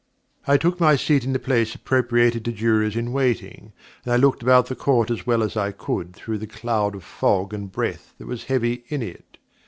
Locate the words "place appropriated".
1.37-2.43